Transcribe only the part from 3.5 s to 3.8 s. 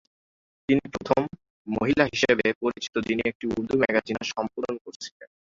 Urdu